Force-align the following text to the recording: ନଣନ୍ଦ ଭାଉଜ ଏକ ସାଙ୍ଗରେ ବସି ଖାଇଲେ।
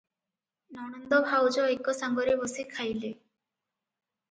ନଣନ୍ଦ 0.77 1.19
ଭାଉଜ 1.27 1.67
ଏକ 1.75 1.95
ସାଙ୍ଗରେ 1.99 2.35
ବସି 2.41 2.69
ଖାଇଲେ। 2.73 3.15